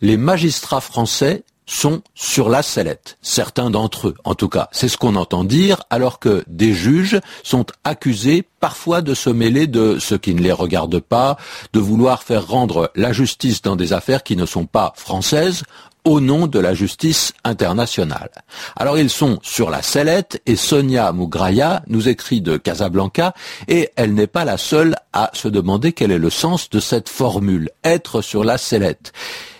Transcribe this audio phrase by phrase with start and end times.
[0.00, 3.18] les magistrats français sont sur la sellette.
[3.22, 4.68] Certains d'entre eux, en tout cas.
[4.70, 9.66] C'est ce qu'on entend dire, alors que des juges sont accusés parfois de se mêler
[9.66, 11.36] de ce qui ne les regarde pas,
[11.72, 15.64] de vouloir faire rendre la justice dans des affaires qui ne sont pas françaises,
[16.04, 18.30] au nom de la justice internationale.
[18.76, 23.34] Alors ils sont sur la sellette et Sonia Mougraya nous écrit de Casablanca
[23.66, 27.08] et elle n'est pas la seule à se demander quel est le sens de cette
[27.08, 29.12] formule, être sur la sellette.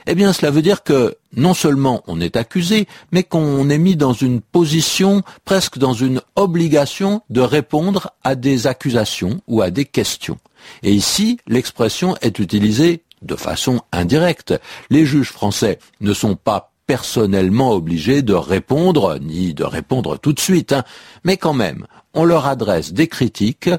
[0.07, 3.97] Eh bien, cela veut dire que non seulement on est accusé, mais qu'on est mis
[3.97, 9.85] dans une position, presque dans une obligation de répondre à des accusations ou à des
[9.85, 10.39] questions.
[10.83, 14.55] Et ici, l'expression est utilisée de façon indirecte.
[14.91, 20.41] Les juges français ne sont pas personnellement obligés de répondre, ni de répondre tout de
[20.41, 20.85] suite, hein.
[21.25, 23.71] mais quand même, on leur adresse des critiques,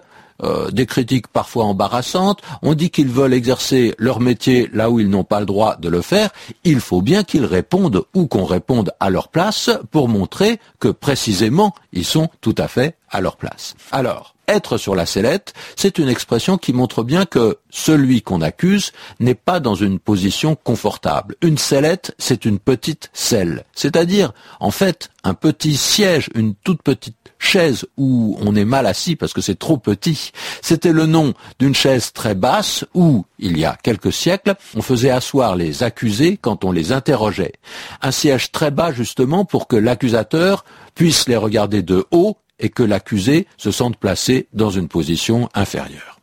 [0.43, 5.09] euh, des critiques parfois embarrassantes, on dit qu'ils veulent exercer leur métier là où ils
[5.09, 6.29] n'ont pas le droit de le faire,
[6.63, 11.73] il faut bien qu'ils répondent ou qu'on réponde à leur place pour montrer que précisément
[11.91, 13.75] ils sont tout à fait à leur place.
[13.91, 18.91] Alors, être sur la sellette, c'est une expression qui montre bien que celui qu'on accuse
[19.19, 21.35] n'est pas dans une position confortable.
[21.41, 27.15] Une sellette, c'est une petite selle, c'est-à-dire en fait un petit siège, une toute petite
[27.39, 30.31] chaise où on est mal assis parce que c'est trop petit.
[30.61, 35.09] C'était le nom d'une chaise très basse où, il y a quelques siècles, on faisait
[35.09, 37.53] asseoir les accusés quand on les interrogeait.
[38.01, 42.83] Un siège très bas justement pour que l'accusateur puisse les regarder de haut et que
[42.83, 46.16] l'accusé se sente placé dans une position inférieure.